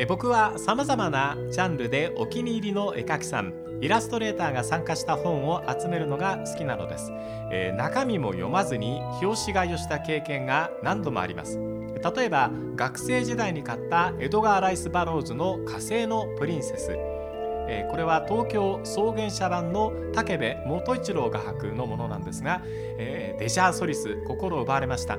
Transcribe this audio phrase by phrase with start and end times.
[0.00, 7.10] え僕はさまざまなジャンルでお気に入りの絵描きさんイラストレーターが参加した本を集めるのが好きなのです、
[7.50, 11.58] えー中身も読まずに表紙買いをした経験が何度もあります。
[11.58, 16.92] 例えば学生時代に買ったエドガー・ライス・バローズの火星のプリンセス。
[16.92, 25.18] えーこれは東京草原社版の武部元一郎画伯のものなんですが、えーデジャーソリス心を奪われました、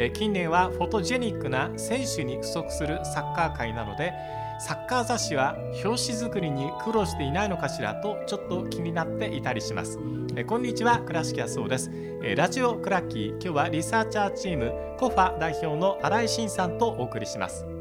[0.00, 4.12] え近年はフォトジェニックな選手に不足するサッカー界なので
[4.60, 9.98] サッカー雑誌は表紙作りに苦労していないのかしらとちょっと気になっていたりします、
[10.36, 11.90] えこんにちは倉敷保雄です、
[12.22, 17.77] えラジオクラッキー今日はリサーチャーチームコファ代表の荒井信さんとお送りします。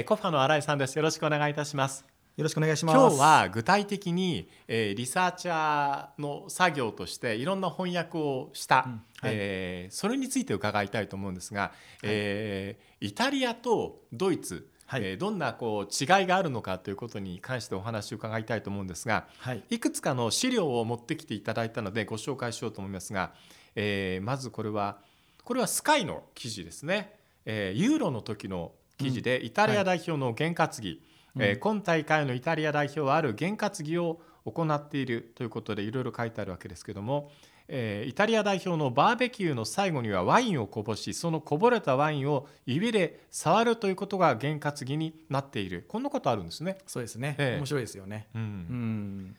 [0.00, 0.96] えーコファの新井さんです。
[0.96, 2.06] よろしくお願いいたします。
[2.38, 2.96] よろしくお願いします。
[2.96, 9.02] 今日は具体的に、えーリサーチャーの作業としていろんな翻訳をした、うんはい。
[9.34, 15.02] えーそれについて伺いたいと思うんですが、えーイタリアとドイツ、はい。
[15.04, 19.62] えーどんなこう違いがあるのかということに関してお話を伺いたいと思うんですがはい。
[19.68, 23.34] いくつかの資料を持ってきていただいたのでご紹介しようと思いますが、
[23.74, 24.96] えーまずこれは
[25.44, 31.02] これはスカイの記事ですね、えーユーロの時の記事で、イタリア代表の験担ぎ、
[31.38, 37.30] えー今大会のイタリア代表はある験担ぎを行っているということでいろいろ書いてあるわけですけども、
[37.68, 46.78] えーイタリア代表のバーベキューの最後にはワインをこぼしそのこぼれたワインを指で触るということが験担ぎになっているこんなことあるんですね。
[46.86, 47.36] そうですね。
[47.38, 48.26] ええ面白いですよね。
[48.34, 49.36] うんうん。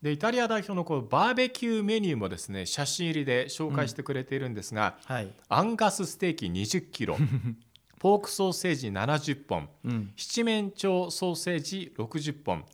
[0.00, 5.28] でイタリア代表のこうバーベキューメニューもですね写真入りで紹介してくれているんですが、はい。
[5.48, 7.16] アンガスステーキ20キロ
[8.02, 10.12] ポークソーセージ70本うん。
[10.16, 12.66] 七面鳥ソーセージ60本はい。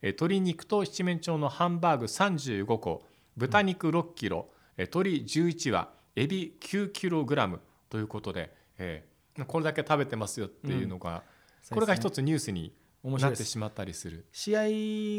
[0.00, 3.02] えー鶏肉と七面鳥のハンバーグ35個
[3.36, 7.58] 豚肉6キロ、えー鶏11羽エビ9キログラム
[7.90, 11.22] ということで、えーこれだけ食べてますよっていうのが、
[11.70, 12.72] これが一つニュースに
[13.02, 13.28] な。
[13.28, 14.24] ってしまったりする。
[14.32, 14.60] 試合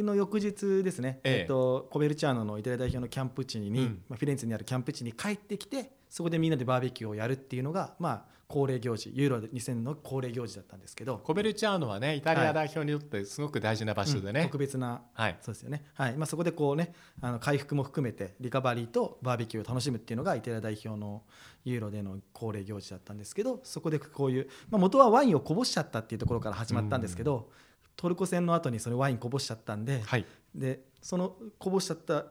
[0.06, 1.20] の翌日ですね。
[1.26, 15.84] えええっとコベルチャーノのイタリア代表のキャンプ地に、うんまあフィレンツェにあるキャンプ地に帰ってきて、そこでみんなでバーベキューをやるっていうのがまあ恒例行事、ユーロ2000の恒例行事だったんですけど、コベルチャーノはねイタリア代表にとってすごく大事な場所でね、うん特別なはい、そうですよね。
[15.96, 16.16] はい。
[16.16, 21.24] まあそこでこうね、あの回復も含めてリカバリーとバーベキューを楽しむっていうのがイタリア代表の
[21.66, 27.50] ユーロでの恒例行事だったんですけど、そこでこういうまあ元はワインをこぼしちゃったっていうところから始まったんですけど、
[27.98, 30.26] トルコ戦の後にそのワインこぼしちゃったんで、はい。
[30.56, 32.26] でそのこぼしちゃった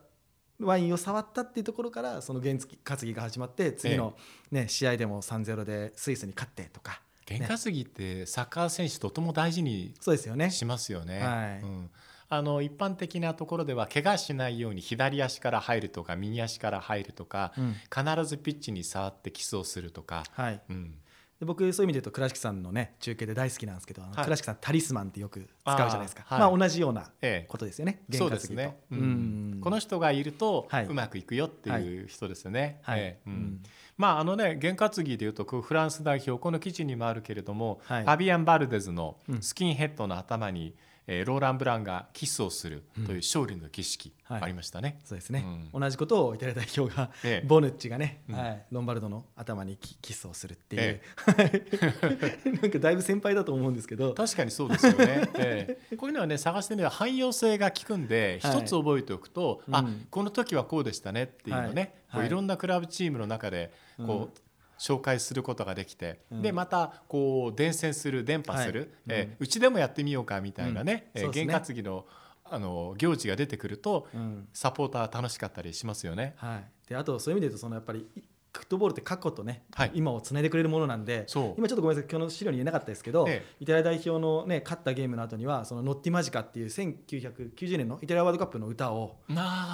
[0.60, 4.14] ワインを触ったっていうところからその原担ぎが始まって次の
[4.50, 10.50] ね試合でも3-0でスイスに勝ってとか、験担ぎってサッカー選手とても大事にそうですよね。
[10.50, 11.20] しますよね。
[11.20, 11.60] はい。
[11.62, 11.90] うん、
[12.28, 17.74] あの一般的なところでは怪我しないように左足から入るとか右足から入るとか、うん。
[17.94, 20.60] 必ずピッチに触ってキスをするとか、はい。
[20.70, 20.94] うん、
[21.38, 24.24] で僕そういう意味で言うと倉敷さんのね中継で大好きなんですけど、はい。
[24.24, 26.24] 倉敷さんタリスマンってよく使うじゃないですか。
[26.30, 27.46] まあ同じようなええ。
[27.48, 28.02] ことですよね。
[28.10, 29.50] そう験担ぎとですね、ううん。
[29.58, 30.86] んこの人がいるとはい。
[30.86, 32.80] うまくいくよっていう人ですよね。
[32.82, 33.00] はい。
[33.00, 33.20] ええ。
[33.26, 33.32] うん。
[33.32, 33.62] うん。
[33.98, 38.04] まああのね験担ぎでいうとフランス代表この記事にもあるけれども、はい。
[38.04, 40.74] ファビアン・バルデズのうんスキンヘッドの頭に、
[41.06, 44.42] えーローラン・ブランがキスをするという勝利の儀式はい。
[44.42, 44.98] ありましたね。
[45.04, 47.46] そうですね、う同じことをイタリア代表が、ええ。
[47.46, 48.34] ボヌッチがね、うん。
[48.34, 51.00] はい、ロンバルドの頭にキキスをするっていう、
[51.38, 51.70] え
[52.60, 54.14] なんかだいぶ先輩だと思うんですけど。
[54.14, 55.96] 確かにそうですよね、 ええ。
[55.96, 58.58] こういうのはね探してみれば汎用性が効くんではい。
[58.58, 60.06] 一つ覚えておくと、あうん。
[60.10, 61.86] この時はこうでしたねっていうのね、はい。
[61.86, 64.45] こうはいいろんなクラブチームの中でこう、うん
[64.78, 66.42] 紹介することができて、うん。
[66.42, 68.90] でまたこう伝染する伝播する、はい。
[69.08, 71.32] えうちでもやってみようかみたいなね、えうね。
[71.32, 72.06] 験担ぎの
[72.48, 74.48] あの行事が出てくるとうん。
[74.52, 76.34] サポーター楽しかったりしますよね。
[76.36, 78.22] はい、であとそういう意味で言うとそのやっぱりい
[78.60, 79.90] フットボールって過去とね、はい。
[79.94, 89.16] 今をつないでくれるものなんで今ちょっとごめんなさい今日の資料に言えなかったですけど、えイタリア代表の、ね、勝ったゲームの後にはそのノッティマジカっていう1990年のイタリアワールドカップの歌を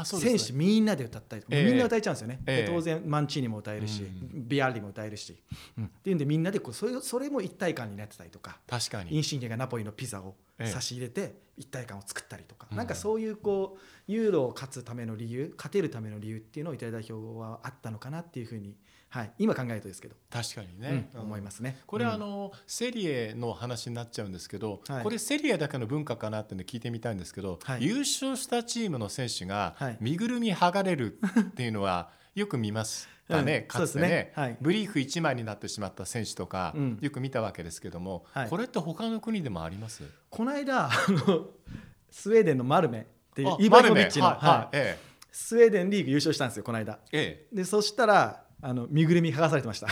[0.05, 0.39] 選ね。
[0.39, 1.65] 手みんなで歌ったりええ。
[1.65, 5.33] みんな歌えちゃうんですよね、当然マンチーニも歌えるし、うビアリも歌えるし、
[5.81, 9.15] っていうんでみんなでこうそれそれも一体感になってたりとか確かに。
[9.15, 10.67] インシンゲがナポリのピザをええ。
[10.67, 12.77] 差し入れて一体感を作ったりとか、うん。
[12.77, 18.77] なんかそういうこうユーロを勝つための理由勝てるための理由っていうのをイタリア代表はあったのかなっていうふうに、
[19.11, 21.79] はい、今考えるとですけど、確かにね、うん思いますね。
[21.87, 22.21] これはあうん。
[22.21, 25.03] の、セリエの話になっちゃうんですけど、はい。
[25.03, 27.85] これセリエだけの文化かなって聞いてみたいんですけど、はい。
[27.85, 29.97] 優勝したチームの選手がはい。
[30.01, 34.09] 身ぐるみ剥がれるっていうのはよく見ましたね、うんかつてね。
[34.09, 34.33] ね。
[34.35, 34.57] はい。
[34.61, 36.99] ブリーフ1枚になってしまった選手とか、うん。
[37.01, 38.49] よく見たわけですけども、はい。
[38.49, 40.03] これって他の国でもあります？
[40.31, 41.47] この間あの
[42.11, 44.37] スウェーデンのマルメっていうあイブラヒモビッチの、
[45.31, 46.99] スウェーデンリーグ優勝したんですよこの間。
[47.13, 47.57] ええ。
[47.57, 49.89] でそしたらあの身ぐるみ剥がされてました。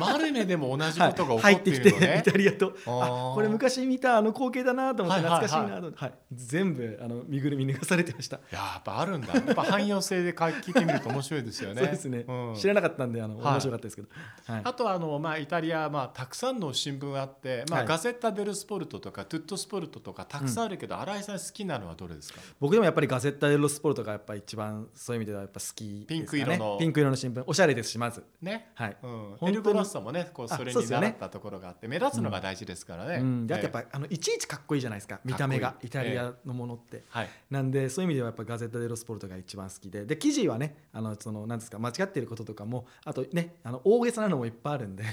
[0.00, 5.48] マルネでも同じことが起こ入っっててきてイタリアとこれ昔見たあの光景だなと思ってはいはいはい。
[5.48, 6.12] 懐かしいなと思って、はい。
[6.32, 9.34] 全部あの身ぐるみ脱がされてました、やっぱあるんだ。
[9.34, 11.82] やっぱ汎用性でか聞いてみると面白いですよね。
[11.82, 12.54] そうですね、うん。
[12.56, 13.52] 知らなかったんであの、はい。
[13.54, 14.08] 面白かったですけど、
[14.46, 14.60] はい。
[14.64, 17.88] あとはあの、まあ、イタリア、まあ、たくさんの新聞があって、まあはい。
[17.88, 22.40] ガゼッタ・デル・スポルトとかトゥット・スポルトとかたくさんあるけど、新井さん好きなのはどれですか？
[22.58, 26.76] 僕でもやっぱりガゼッタ・デロスポルトがやっぱ一番そういう意味ではやっぱ好きね、ピンク色の。
[26.78, 27.42] ピンク色の新聞。
[27.46, 28.70] おしゃれですしまずね。
[28.74, 28.96] はい。
[29.02, 33.16] うん、エルゴラッサもねこうあそれに習ったところがあって、目立つのが大事ですからね。
[33.16, 35.20] うん、であとやっえぱ、あのいちいちかっこいいじゃないですか。
[35.24, 37.28] 見た目がイタリアのものって、えはい。
[37.50, 40.06] なんでそういう意味ではやっぱガゼッタ・デロスポルトが一番好きで。
[40.06, 45.04] で記事はねあのそのなんですか間違っていることとかもあとねあの大げさなのもいっぱいあるんで。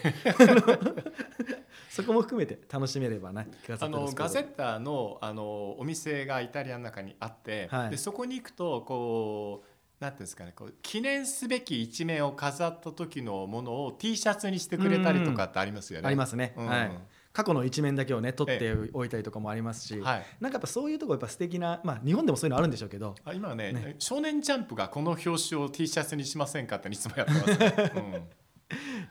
[1.89, 3.47] そこも含めて楽しめればね
[3.79, 7.89] あのガゼッッタのあのお店がイタリアの中にあって、はい。
[7.91, 9.74] でそこに行くとこう
[10.05, 16.07] なんていうんですかねこう記念すべき一面を飾った時のものを T シャツにしてくれたりとかってありますよね。
[16.07, 16.67] ありますね、うん。
[16.67, 16.91] はい、
[17.33, 20.25] 過去の一面だけをね撮っておいたりとかもありますし、はい。
[20.39, 23.15] なんかやっぱそういうとこやっぱ素敵なまあ日本でもそういうのあるんでしょうけど。
[23.25, 23.95] あ今はねね。
[23.99, 27.91] 少年ジャンプがこの表紙を T シャツにしませんかっていつもやってます、ね。
[27.95, 28.44] うん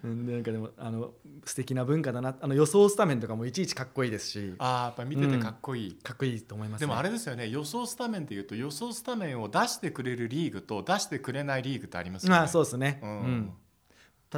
[0.09, 1.13] なんかでもあの
[1.45, 4.55] 素敵な文化だなあの予想スタメンとかもいちいちかっこいいですし。
[4.59, 12.39] あーやっぱ見ててかっこいい、かっこいいと思います、ね、でもあれですよね予想スタメンでいうと予想スタメンを出してくれるリーグと出してくれないリーグってありますよね。
[12.39, 13.53] まあそうですね、ううんん。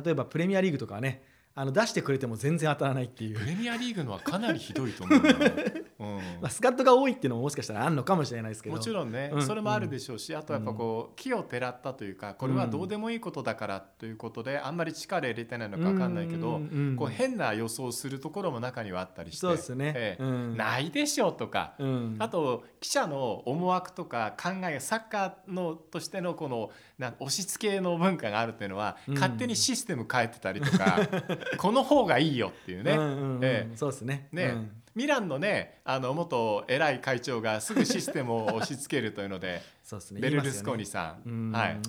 [0.04, 1.22] 例えばプレミアリーグとかはね
[1.58, 3.38] あの出してくれても全然当たらないっていう。
[3.38, 6.16] プ、レミアリーグのはかなりひどいと思うんだよね、うん。
[6.42, 8.76] まあ、スカットが多いっていうのももしかしたらあるのかもしれないですけど。
[8.76, 16.60] もちろんね、うんそれもあるでしょうし、あとやっぱこう木をてらったというかこれはどうでもいいことだからということであんまり力入れてないのか分かんないけど、
[16.98, 19.40] こう変な予想をするところも中にはあったりして。
[19.40, 19.94] そうですね。
[19.96, 20.22] ええ。
[20.22, 20.56] うん。
[20.58, 22.16] ないでしょとか、うん。
[22.18, 29.14] あと記者の思惑とか考えサッカーのとしてのこのなん押し付けの文化があるっていうのは、うん。
[29.14, 30.98] 勝手にシステム変えてたりとか
[31.58, 32.92] この方がいいよっていうね。
[32.92, 33.44] うんうんうん。
[33.44, 33.76] ええ。
[33.76, 34.28] そうですね。
[34.32, 34.70] ねうん。
[34.96, 40.20] ミランのねあの元偉い会長がすぐシステムを押し付けるというので そうですね。
[40.20, 41.52] ベルルスコーニさん、うん。
[41.52, 41.80] はい、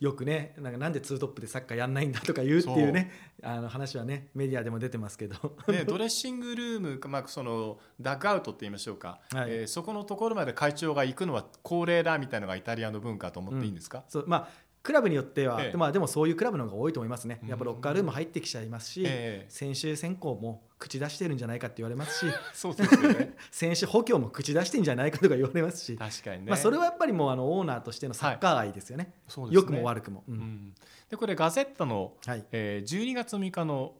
[0.00, 3.12] よくねなんかなんでツートップでサッカーやんないんだとか言うっていうね
[3.42, 5.36] あの話はねメディアでも出てますけど。
[5.68, 9.50] でドレッシングルーム、 まあ、そのダッグアウトって言いましょうか、はい。
[9.50, 14.48] えーそこのところまで会長が行くのは恒例だみたいなのがイタリアの文化と思っていいんですか、そうまあ
[14.84, 15.76] クラブによっては、ええ。
[15.78, 17.40] まあ、でもそういうクラブの方が多いと思いますね。
[17.42, 17.48] うん。
[17.48, 19.46] やっぱロッカールーム入ってきちゃいますし、ええ。
[19.48, 23.34] 選手選考も口出してるんじゃないかって言われますしそうですよね。
[23.50, 29.62] 選手補強も口出してんじゃないかとか言われますし、確かにね、まあ、それはやっぱりもうあのオーナーとしてのサッカー愛ですよね,、そうですね。
[29.62, 30.34] 良くも悪くも、うん。
[30.34, 30.74] うん。
[31.08, 32.44] でこれガゼッタの、はい。
[32.52, 33.94] えー12月6日の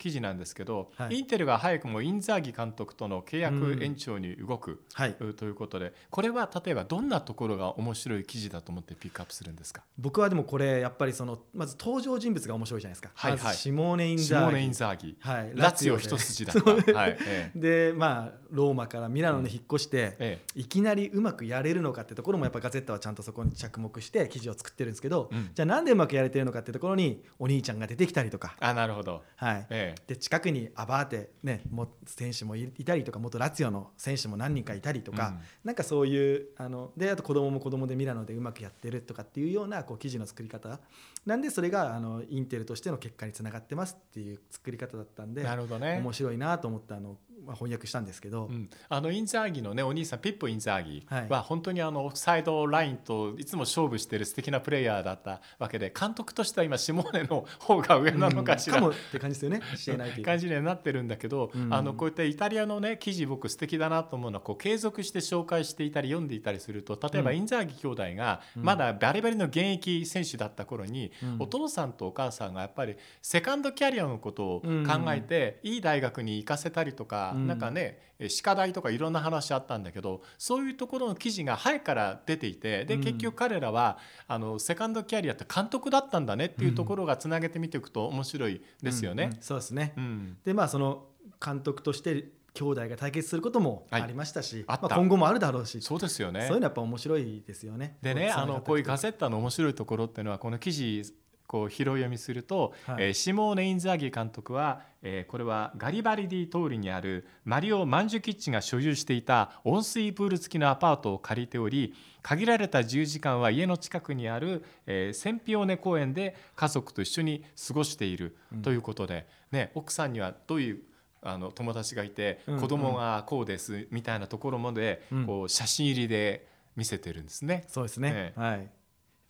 [0.00, 1.18] 記事なんですけど、はい。
[1.18, 3.40] インテルが早くもインザーギ監督との契うん。
[3.40, 9.82] 約延長に動く、はい、ということでこれは例えばどんなところが面白い記事だと思ってピックアップするんですか？
[9.98, 13.54] 僕はでもこれやっぱりそのまず登場人物が面白いじゃないですか、はいはい。
[13.54, 14.66] シモーネ・インシザーギ。
[14.66, 15.16] ンザーギ。
[15.20, 16.02] はい、ラツィオで。
[16.02, 16.52] 一筋だ。
[16.52, 17.18] った、はい。
[17.26, 20.60] えでまあローマからミラノに引っ越して、ええ。
[20.60, 25.50] いきなりうまくやれるのかってところもやっぱガゼッタはちゃんとそこに着目して記事を作ってるんですけど、うん。
[25.54, 35.40] じゃあなんでうまくやれてるのかってところにお兄ちゃんが出てきたりとか、あなるほど、はい、ええで近くにアバーテ、ね、も選手もいいたりとか元ラツィオの選手も何人かいたりとか、うん。
[35.64, 40.80] なんかそういうあのであと子供も子供でミラノでうまくやってるとかっていうようなこう記事の作り方。
[41.26, 46.00] なんでそれがあのインテルとしての結果につながってますっていう作り方だったんでなるほどね。
[46.02, 51.06] 面白いなと思ってあの、まあ、翻訳したんですけど、うん、あのインザーギのねお兄さんピッポインザーギ。
[51.28, 58.82] は本当にあのオフサイドラインといつも勝負してる素敵なプレイヤーだったわけで監督としては今シモーネの方が上なのかしら、うん。
[58.84, 60.22] もって感じですよね。
[60.22, 61.72] 感じにはなってるんだけど、うん。
[61.72, 68.62] あのこういったイタリアのね記事僕素敵だなと思うのはこう継続して紹介していたり読んでいたりすると例えばうんインザーギ兄弟がうん。
[68.64, 71.36] まだバリバリの現役選手だった頃に、うん。
[71.40, 77.46] お父さんとお母さんがやっぱりセカンドキャリアのことを考えて、いい大学に行かせたりとか、うん。
[77.46, 83.00] なんかねえ歯科大とかいろんな話あったんだけどそういうところの記事が早くから出ていてでうん。
[83.00, 89.24] 結局彼らはあのセカンドキャリアって監督だったんだねっていうところがつなげてみていくと面白いですよね。
[89.24, 90.36] うんうんそうですね、うん。
[90.44, 91.06] でまあその
[91.44, 94.02] 監督として兄弟が対決することもはい。
[94.02, 94.88] ありましたし、あった。
[94.88, 96.42] まあ、今後もあるだろうしそうですよね。
[96.42, 97.96] そういうのやっぱ面白いですよね。
[98.02, 101.02] でねあのこういうガセゼッタの面白いところっていうのはこの記事
[101.50, 103.06] こう拾い読みすると、はい。
[103.06, 120.82] えーシモーネ・インザーギ監督は、えーこれはガリバリディ通りにあるマリオ・マンジュキッチが所有していた温水プール付きのアパートを借りており限られた自由時間は家の近くにある、えーセンピオーネ公園で家族と一緒に過ごしているということで、ね、奥さんにはどういう
[121.20, 122.60] あの友達がいて、うん。
[122.60, 125.26] 子供がこうですみたいなところまで、うん。
[125.26, 127.64] こう写真入りで見せてるんですね。
[127.66, 128.40] そうですね、ええ。
[128.40, 128.70] はい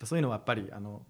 [0.05, 1.03] そういうのはやっぱりあの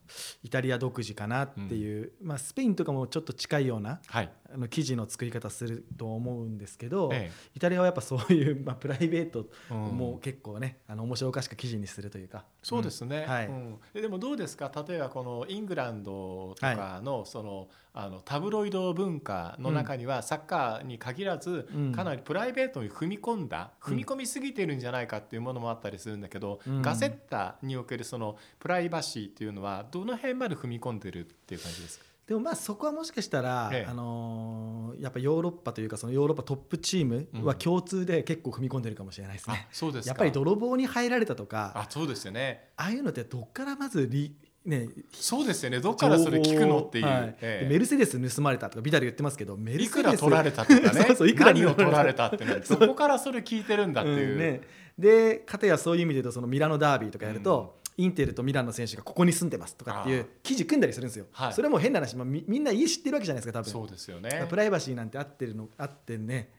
[0.44, 9.98] イタリア独自かなっていう、まあ、スペインとかもちょっと近いようなはい、あの生地の作り方すると思うんですけど、えイタリアはやっぱそういう、 まあ、プライベートえうん。
[9.98, 12.46] も結構ね、あの面白おかしく記事にするというか。
[12.64, 13.48] そうですね、はい。
[13.48, 13.80] うん。
[13.94, 14.72] ででもどうですか？
[14.88, 21.92] 例えばこのイングランドとかのそのあのタブロイド文化の中にはサッカーに限らずうん。
[21.92, 23.94] かなりプライベートに踏み込んだうん。
[23.94, 26.82] 踏み込みすぎてるんじゃないかっていうものもあったりするんだけどうん。
[26.82, 32.06] ガゼッタにおけるそのプライバシーっていうのはどの辺まで踏み込んでるっていう感じですか？
[32.32, 33.90] でもまあそこはもしかしたら、ええ。
[33.90, 39.68] あのーやっぱヨーロッパというかそのヨーロッパトップチームは共通で結構踏み込んでるかもしれないですあね。
[39.72, 40.10] そうですか。
[40.10, 42.70] やっぱり泥棒に入られたとかああそうですよね。
[42.78, 44.34] あいうのってどっからまずリ、
[44.64, 45.82] ね、そうですよね。
[45.82, 47.36] どっからそれ聞くのっていう、はい。
[47.42, 47.68] ええ。
[47.68, 50.90] でメルセデス盗まれたとかビダル言ってますけどメルいセデスくら取られたとかね。
[51.08, 52.28] そうそういくら何を取られた。
[52.28, 54.62] ってのはどこからそれ聞いてるんだっていう、うんね、
[54.98, 61.54] でかたやそういう意味で言うとそのミラノダービーとかやると、インテルとミラノの選手がここに住んでますとかっていう記事組んだりするんですよ、はい。
[61.54, 63.72] それも変な話、まあ、みみんな家知ってるわけじゃないですか多分。
[63.72, 64.46] そうですよね。
[64.50, 66.52] プライバシーなんてあってるのあってね。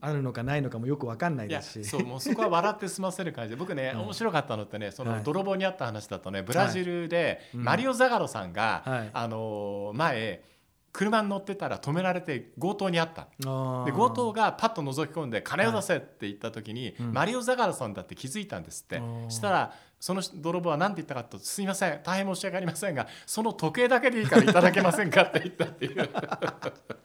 [0.00, 1.84] あるのかないのかもよく分かんないですし。
[1.84, 4.00] そうもうそこは笑って済ませる感じで僕ね、うん。
[4.02, 5.18] 面白かったのってねそはい。
[5.18, 7.64] の泥棒にあった話だとねブラジルでうん。
[7.64, 9.10] マリオ・ザガロさんが、はい。
[9.12, 10.42] あのー前
[10.90, 13.28] 車に乗ってたら止められて強盗にあった。
[13.38, 17.12] で強盗がパッと覗き込んで金を出せって言った時に、うん。
[17.12, 19.00] マリオ・ザガロさんだって気づいたんですって。
[19.28, 26.08] したらその泥棒は何て言ったかと「すいません大変申し訳ありませんがその時計だけでいいからいただけませんか?」って言ったっていう。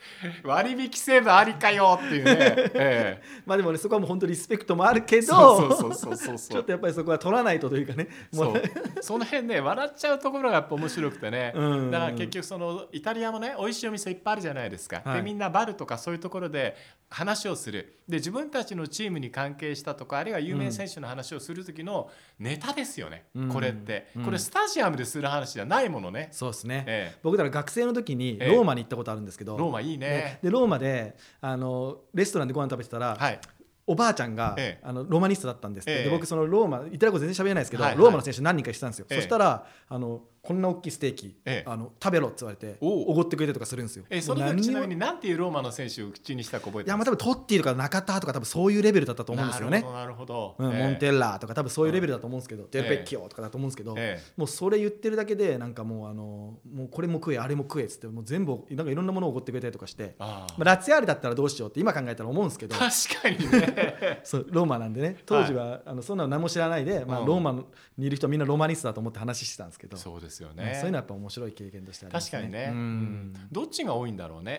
[0.43, 8.07] 割引制度ありかよっていうね、え まあでもねそこはもう本当リスペクトもあるけえどちょっとやっぱりそこは取らないとというかね。
[8.33, 8.62] もそう。
[9.01, 11.91] その辺ね笑っちゃうところがやっぱ面白くてね、うん。
[11.91, 15.15] だから結局そのイタリアもね美味しいお店いっぱいあるじゃないですか、はい。
[15.17, 16.75] でみんなバルとかそういうところで
[17.13, 18.00] 話をする。
[18.08, 23.50] で自分たちのチームに関係したとかあるいは有名選手の話をする時のネタですよね、うん。
[23.50, 24.25] これって、うん。
[24.25, 28.51] これスタジアムでする話じゃないものね、そうですね、え僕だから学生の時にええ。
[28.51, 30.08] ローマに行ったことあるんですけど、えローマいいね。
[30.08, 30.39] ね。
[30.41, 33.39] でローマであのレストランでご飯食べてたら、はい。
[33.86, 34.86] おばあちゃんが、ええ。
[34.86, 36.03] あのロマニストだったんですって、ええ。
[36.05, 38.00] で僕そのローマイタリア語全然喋れないですけど、はいはい。
[38.00, 39.17] ローマの選手何人かしてたんですよ、ええ。
[39.17, 41.69] そしたらあのこんな大きいステーキ、ええ。
[41.69, 44.03] あの食べろって言われておごってくれたりとかするんですよ。
[44.09, 46.97] えそのちなみに何ていうローマの選手を口にしたか覚えいてます？
[46.97, 49.81] やまあ多分トッティとか中田とか多分そういうレベルだったと思うんですよね。
[49.81, 54.31] なるほどうんモンテッラーとか多分そういうレベルだと思うんですけど、ええデルペッキオとかだと思うんですけど、ええ。
[54.35, 64.19] もうそれ言ってるだけでなんかもうあのもうこれも食えあれも食えっつってもう全部なんかいろんなものをおごってくれたりとかして、まあ、ラツィアーレだったらどうしようって今考えたら思うんですけど確かにね。
[64.25, 65.15] そうローマなんでね。
[65.25, 67.25] 当時は、あのそんなの何も知らないで、まあ、うん。
[67.27, 67.63] ローマ
[67.97, 72.32] にいる人はみんなロマニストだと思って話してたんですけど、そうですよまあねそういうのはやっぱ面白い経験としてありますね。
[72.32, 73.02] 確かにね、ううん。
[73.34, 74.58] んどっちが多いんだろうね。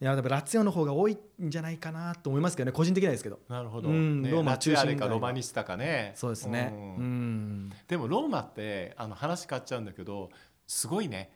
[0.00, 2.72] いやでもラツィオの方が多いんじゃないかなと思いますけどね。
[2.72, 3.38] 個人的にはですけど。
[3.48, 4.22] なるほど、うん。
[4.22, 6.12] ね、ローマラツィアレ中心街かロマニスタかね。
[6.14, 6.72] そうですね。
[6.72, 7.66] ううん。
[7.68, 10.30] んでもローマってあの話変わっちゃうんだけど
[10.66, 11.30] すごいね。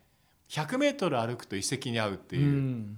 [0.49, 2.97] 100m 歩くと遺跡に会うっていう、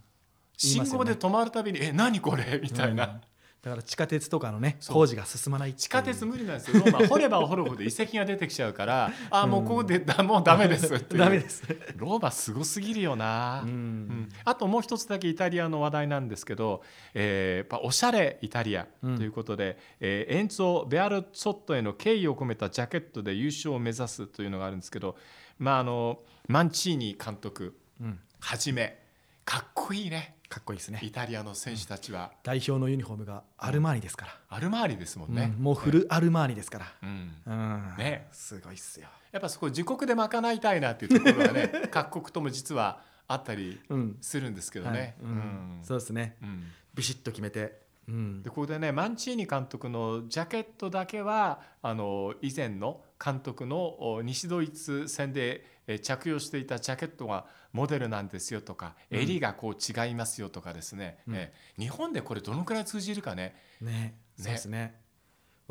[0.57, 3.21] 信号で止まるたびに「え何これ?」みたいな、うん
[3.63, 6.81] だから地下鉄とかのね工事が進まない地下鉄無理なんですよ。
[6.81, 11.63] ローマ掘れば掘るほど遺跡が出てきちゃうから「あもうここでだもうダメです」って ダメです。
[11.97, 13.73] ローマすごすぎるよな、ううん。
[14.09, 16.83] んあともう一つだけイタリアの話題なんですけど、
[17.15, 19.23] えーやっぱおしゃれイタリアとうん。
[19.23, 25.17] いうことで、えーエンツォ・ベアルツォットへの敬意を込めたジャケットで優勝を目指すというのがあるんですけど、
[25.61, 28.19] まあ、あのマンチーニ監督うん。
[28.41, 28.99] はじめ
[29.45, 30.37] かっこいいね。
[30.49, 31.01] かっこいいですね。
[31.03, 32.33] イタリアの選手たちは。
[32.43, 35.63] 代表のユニフォームがアルマーニですから、アルマーニですもんね、うん。
[35.65, 37.33] もうフルアルマーニですから、うん。
[37.47, 37.95] うん。
[37.97, 38.29] ね。
[38.33, 44.19] すごいっすよ、やっぱそこ自国で賄いたいなっていうところがね 各国とも実はあったりうん。
[44.21, 44.95] するんですけどはい。
[44.95, 45.17] ね。
[45.23, 45.29] うん。
[45.29, 45.81] うん。
[45.83, 46.37] そうですね。
[46.43, 46.65] うん。
[46.95, 48.43] ビシッと決めて、うん。
[48.43, 55.72] でここでねマンチーニ監督のジャケットだけはあの以前の監督のお西ドイツ戦でえー
[56.03, 59.19] 着用していたジャケットがモデルなんですよとか、うん。
[59.21, 61.35] 襟がこう違いますよとかですね、うん。
[61.37, 64.15] えー日本でこれどのくらい通じるかねね。
[64.37, 65.01] そうですね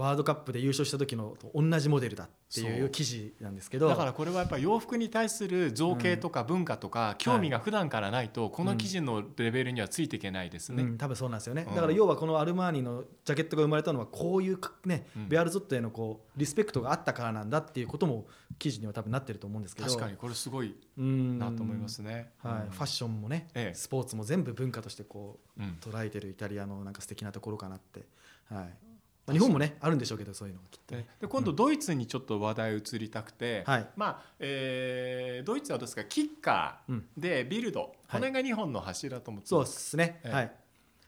[0.02, 3.88] ワールドカップで優勝した時のと同じモデルだっていそうう記事なんですけど。
[3.88, 10.84] だからこれはやっぱり洋服に対する造形とか文化とか興味が普段からないとこの記事のレベルにはついていけないですね。
[10.84, 11.76] うん、多分そうなんですよね、うん。
[11.76, 15.30] だから要はこのアルマーニのジャケットが生まれたのはこういうかね、うん。
[15.30, 18.26] ベアルゾットへのこうリスペクトがあったからなんだっていうことも
[18.58, 19.88] 記事には多分なってると思うんですけど。
[19.88, 22.32] 確かにこれすごいうんなと思いますね。
[22.40, 22.70] はいうん。
[22.72, 23.76] ファッションもね、ええ。
[23.76, 25.78] スポーツも全部文化としてこううん。
[25.80, 28.06] 捉えてるイタリアのなんか素敵なところかなって、
[28.50, 28.91] はい
[29.28, 31.02] まあ、日本もねあるんでしょうけどそういうのがきっとね。
[31.20, 33.88] でで今度ドイツにちょっと話題移りたくて、はい。
[33.96, 36.04] まあえードイツはどうですか？
[36.06, 37.06] キッカうん。
[37.18, 40.34] ーでビルド、これが日本の柱と思ってそうまですすね、ええ。
[40.34, 40.52] はい。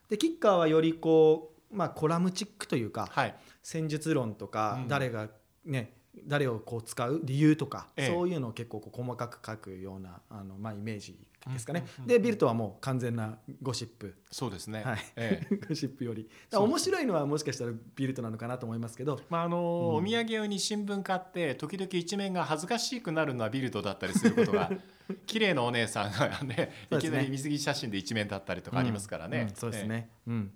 [0.09, 3.35] でキッカーはよりこう、まあ、コラムチックというか、はい。
[3.63, 4.87] 戦術論とか、うん。
[4.87, 5.29] 誰が
[5.65, 5.93] ね
[6.27, 8.07] 誰をこう使う理由とか、ええ。
[8.09, 11.17] そういうのを結構こう細かく書くようなあの、まあ、イメージ
[11.51, 14.15] ですかね、でビルトはもう完全なゴシップ。
[14.31, 14.99] そうですね、はい。
[15.17, 15.55] ええ。
[15.67, 16.29] ゴシップより。
[16.53, 19.19] 面白いのはもしかしたらビルトなのかなと思いますけど。
[19.29, 20.03] まああのうん。
[20.03, 24.71] お土産用に新聞買って時々一面が恥ずかしくなるのはビルドだったりすることが
[25.27, 30.51] 綺麗なお姉さんがねいきなり水着写真で一面だったりとかありますからね、うんうんそうですね、うん。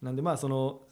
[0.00, 0.82] なんでまあその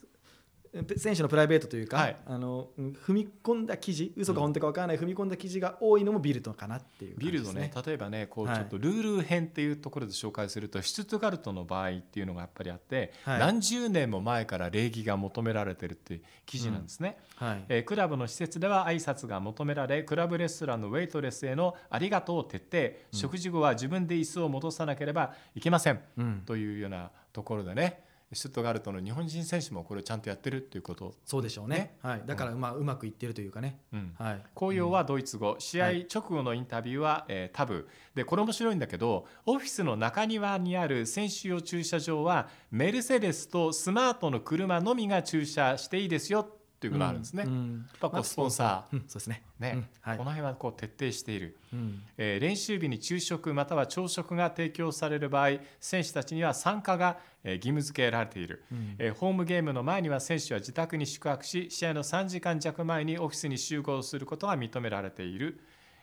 [0.95, 2.17] 選手のプライベートというか、はい。
[2.25, 7.61] あのうん踏み込んだ記事嘘か本当か分からない踏み込んだ記事が多いのもビルトかなっていうビルドね。
[7.61, 8.55] ね例えばねこうはい。
[8.55, 13.39] ちょっとルール編っていうところで紹介すると、シュツットガルトの場合っていうのがやっぱりあって、はい。
[13.39, 17.65] 何十年も前から礼儀が求められてるっていう記事なんですね、はい。
[17.67, 26.43] えークラブの施設では挨拶が求められクラブレストランのウェイトレスへのありがとうを徹底、食事後は自分で椅子を戻さなければいけません、うん。
[26.45, 31.71] というようなところでねシュットガルトの日本人選手もこれをちゃんとやってるっていうこと、そうでしょうね。
[31.77, 31.97] ね。
[32.01, 34.13] はい、だからまあうまくいってるというかね、うん。
[34.17, 37.87] はい、公用はドイツ語、試合はい直後のインタビューは、えータブ。
[38.15, 47.43] でこれ面白いんだけどオフィスの中庭にある選手用駐車場はメルセデスとスマートの車のみが駐車していいですよっていうのがあるんですね。
[47.43, 47.51] やっ
[47.99, 48.99] ぱこうスポンサうん。
[49.01, 49.43] そうですね。
[49.59, 52.01] ー、ねこの辺はこう徹底している、うん。
[52.17, 58.95] えー練習日に昼食または朝食が提供される場合選手たちには参加が、えー義務付けられている、うん。
[58.97, 65.59] えーホームゲームの前には選手は自宅に宿泊し試合の3時間弱前にオフィスに集合することが認められている、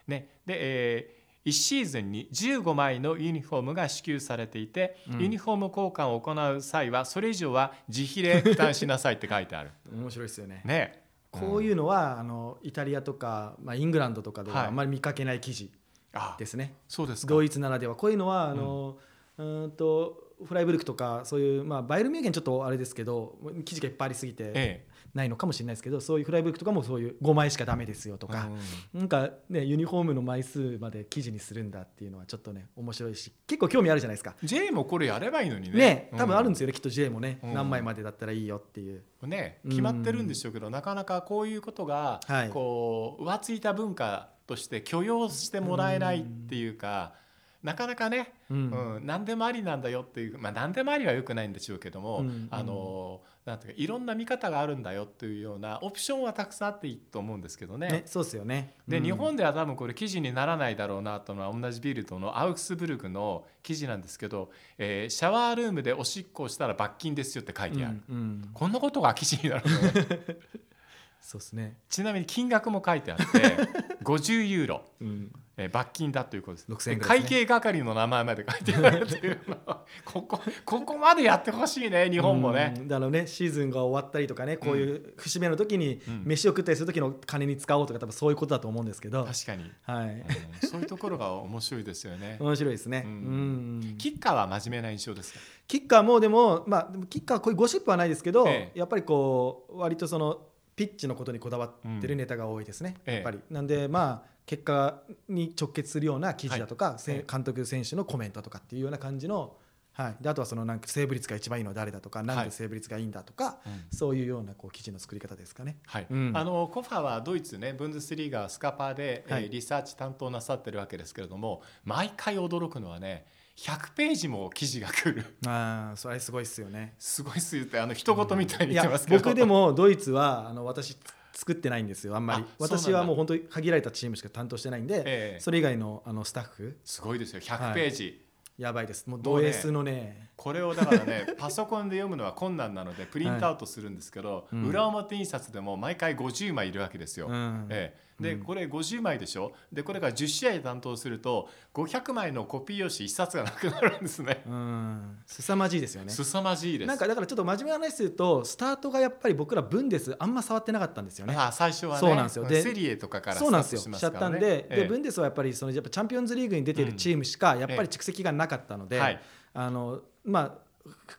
[0.06, 0.28] ね。
[0.46, 1.17] でえ
[1.48, 5.20] 1シーズンに15枚のユニフォームが支給されていて、うん。
[5.20, 9.70] ユニフォーム交換を行う際はそれ以上は自費で負担しなさいって書いてある。
[9.92, 10.62] 面白いですよね。
[10.64, 11.04] ね。
[11.30, 14.62] こういうのはあのイタリアとか、まあ、イングランドとかではい。
[14.62, 15.70] はあんまり見かけない記事
[16.12, 17.34] あですね、そうですか。
[17.34, 17.94] ドイツならでは。
[17.94, 18.98] こういうのはあの、
[19.36, 28.48] うーんとフライブルクとかそういう、まあ、バイエルンミュンヘンちょっとあれですけど記事がいっぱいありすぎてえないのかもしれないですけど、そういうフライブルクとかもそういう5枚しかダメですよとえか、
[28.94, 29.00] うん。
[29.00, 34.34] なんかねユニフォームの枚数まで記事にするんだっていうのはちょっとね面白いし結構興味あるじゃないですか。
[34.42, 35.78] J もこれやればいいのにね。
[35.78, 37.54] ね多分あるんですよ、よね、きっと J もね、うん。
[37.54, 39.02] 何枚までだったらいいよっていう。
[39.22, 39.70] ねうん。
[39.70, 42.50] 決まってるんでしょうけど、なかなかこういうことが、はい。
[42.50, 47.14] こう浮ついた文化として許容してもらえないっていうか、
[47.62, 52.48] なかなかね、ううんん何でもありなんだよっていう、まあ、何でもありはよくないんでしょうけども、うん。
[52.50, 57.88] あのなんていうかいろんな見方があるんだよっていうようなオプションはたくさんあっていいと思うんですけどね。
[57.88, 58.74] ね、そうですよね。
[58.86, 69.78] で、うん日本では多分これ記事にならないだろうなというのは同じビルドのアウクスブルクの記事なんですけど、えーシャワールームでおしっこをしたら罰金ですよって書いてある、うんうんこんなことが記事になるの？
[71.20, 71.76] そうですね。
[71.88, 73.24] ちなみに金額も書いてあって
[74.04, 76.66] 50ユーロ、うんえー罰金だということです。
[76.70, 77.36] 6000円でぐらいですね。
[77.36, 79.56] 会計係の名前まで書いてあるっていうの。
[80.04, 83.26] ここここまでやってほしいね日本もね、うんだからね。
[83.26, 86.22] シーズンが終わったりとかねこういう節目の時にうん。
[86.24, 92.36] 飯を食ったりする時の金に使おうとか多分そういうことだと思うんですけど、確かに、はい、うんそういうところが面白いですよね。
[92.40, 93.02] 面白いですね。
[93.04, 93.80] ううん。
[93.80, 95.40] んキッカーは真面目な印象ですか？
[95.66, 98.78] キッカーもでもまあでもキッカーはこういうゴシップはないですけど、ええ。
[98.78, 100.38] やっぱりこう割とその
[100.76, 103.14] ピッチのことにこだわってるネタが多いですね、ええ。
[103.16, 103.40] やっぱり。
[103.50, 107.20] なんでまあ結果に直結するような記事だとか、せはい。
[107.20, 109.56] ええ監督選手のコメントとかっていうような感じの、
[109.92, 113.84] はい、であとはそのなんかセーブ率が一番いいのは誰だとか、なんでセーブ率がいいんだとか、うん。
[113.90, 115.76] そういうようなこう記事の作り方ですかね。
[115.86, 116.06] はい。
[116.08, 116.32] うん。
[116.34, 123.26] あのコファはドイツねブンデスリーガスカパーで、えーはいリサーチ担当なさってるわけですけれども毎回驚くのはね
[123.58, 125.24] 100ページも記事が来る。
[125.46, 126.94] ああそれすごいですよね。
[126.98, 130.96] すごいっすよってあの一言みたいに言ってますけど、僕でもドイツはあの私
[131.38, 132.44] 作ってないんですよあんまり。
[132.58, 135.02] 私はもう本当に限られたチームしか担当してないんで、え
[135.36, 135.40] え。
[135.40, 136.76] それ以外のあのスタッフ。
[136.84, 137.40] すごいですよ。
[137.40, 138.26] 100ページ、
[138.58, 139.06] やばいです。
[139.06, 144.64] もうド S のねこれをだからね パソコンで読むのは困難なのでプリントアウトするんですけど、うん。
[144.66, 147.26] 裏表印刷でも毎回50枚いるわけですよ。
[147.26, 147.66] うん。
[147.70, 148.22] ええ。
[148.22, 148.44] でうん。
[148.44, 149.52] これ50枚でしょ？
[149.72, 154.44] でこれが10試合担当すると500枚のコピー用紙1冊がなくなるんですね。
[154.46, 155.18] うん。
[155.26, 156.12] 凄まじいですよね。
[156.12, 156.88] 凄まじいです。
[156.88, 161.34] なんかだからちょっと真面目な話するとスタートがやっぱり僕らブンデスあんま触ってなかったんですよね。
[161.36, 162.44] あ最初はねそうなんですよ。
[162.44, 163.80] でセリエとかからそうなんですよ。
[163.80, 164.76] スタートしちゃったんで,、ええ。
[164.82, 169.20] でブンデスはやっぱりそのやっぱチャンピオンズリーグに出てるチームしかやっぱり蓄積がなかったので、はい。
[169.54, 170.68] あのまあ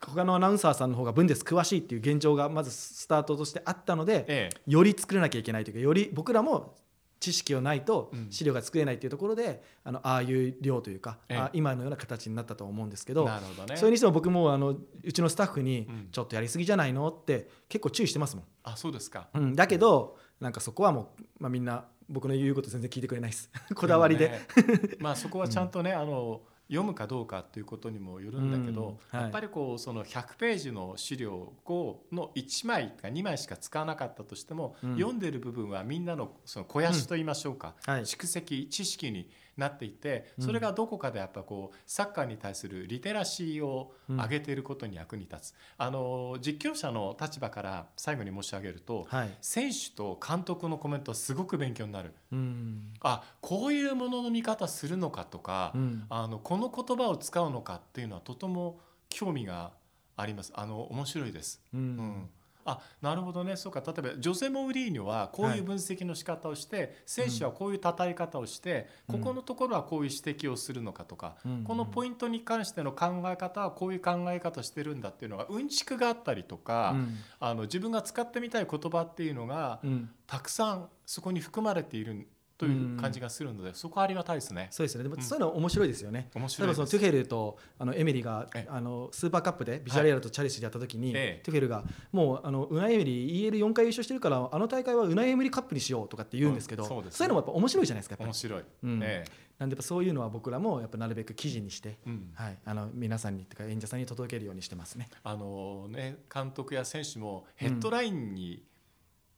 [0.02, 4.72] 他のアナウンサーさんの方がブンデス詳しいっていう現状がまずスタートとしてあったので、ええ。
[4.72, 6.76] より作らなきゃいけないというかより僕らも
[7.20, 8.28] 知識がないとうん。
[8.30, 11.38] 資料が作れないというところで、あのああいう量というか、ええ。
[11.38, 13.76] あ今のような形になったと思うんですけど、ね。
[13.76, 14.70] それにしても僕もあの
[15.04, 16.08] うちのスタッフにうん。
[16.12, 18.46] ちょっとやりすぎじゃないのって結構注意してますもん。
[18.64, 19.28] あそうですか。
[19.34, 23.50] うん、だけどなんかそこはもう、まあ、みんな僕の言うこと全然聞いてくれないです。
[23.76, 31.34] こだわりで、もねまあそこはちゃんとね、あの読むかどうかということにもよるんだけど、やっぱりこうその100ページの資料
[31.66, 34.96] をの1枚か2枚しか使わなかったとしても、うん。
[34.96, 38.02] 読んでる部分はみんなのその肥やしと言いましょうか、はい。
[38.02, 39.30] 蓄積知識に
[39.60, 40.46] なっていてうん。
[40.46, 49.38] それがどこかでやっぱこうサッカーに対するリテラシーを上げていることに役に立つ、あの実況者の立場から最後に申し上げると、はい。
[49.42, 52.14] 選手と監督のコメントはすごく勉強になる。
[52.32, 56.06] うんあこういうものの見方するのかとか、うん。
[56.10, 59.72] あのこの言葉を使うのかっていうのはとても興味が
[60.16, 60.52] あります。
[60.56, 61.62] あの面白いです。
[61.74, 62.30] ううんん
[62.66, 63.56] あなるほどね。
[63.56, 63.82] そうか。
[63.86, 69.20] 例えばジョゼ・モウリーニョはこういう分析の仕方をして、選手はこういう叩き方をして、うん。
[69.22, 71.64] ここのところはこういう指摘をするのかとか、うん。
[71.64, 77.18] このポイントに関しての考え方はこういう考え方してるんだっていうのがうんちくがあったりとか、うん。
[77.40, 80.10] あの自分が使ってみたい言葉っていうのがうん。
[80.28, 82.28] たくさんそこに含まれている
[82.60, 84.68] という感じがするので、そこはありがたいですね。
[84.70, 85.04] そうですよね。
[85.04, 85.24] でもうん。
[85.24, 86.30] そういうの面白いですよね。
[86.36, 86.77] 面白いです。
[86.77, 88.68] 例えばそのトゥヘルとあのエメリがええ。
[88.70, 97.18] あのスーパーカップでビジャレアルとチェルシーでやった時に、ええトゥヘルがもうあのウナイエメリ EL4 回優勝してるからあの大会はウナイエメリカップにしようとかって言うんですけど、うんそうですね。
[97.18, 99.00] そういうのもやっぱ面白いじゃないですか面白い、うん。
[99.02, 99.24] え
[99.58, 102.32] なんでやっぱそういうのは僕らもやっぱなるべく記事にして、えうん。
[102.34, 105.08] はい、あの皆さんにとか演者さんに届けるようにしてますね。
[105.24, 108.64] あのね監督や選手もヘッドラインに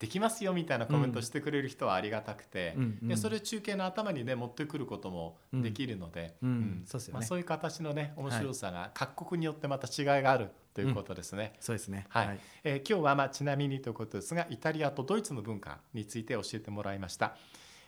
[0.01, 3.07] できますよみたいなコメントしてくれる人はありがたくて、うんうん。
[3.07, 7.19] でそれ中継の頭にね持ってくることもできるので、うんそうですよね。
[7.19, 11.53] まあ、そういう形のね面白さが各国によってまた違いがあるということですね。
[11.59, 12.07] そうですね。
[12.09, 12.39] はい。
[12.63, 17.35] えー今日はまあちなみにということですがイタリアとドイツの文化について教えてもらいました、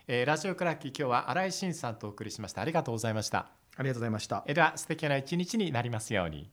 [0.07, 2.61] えーラジオクラッキー今日は新井慎さんとお送りしました。
[2.61, 3.49] ありがとうございました。
[3.75, 4.43] ありがとうございました。
[4.45, 6.51] えーでは素敵な一日になりますように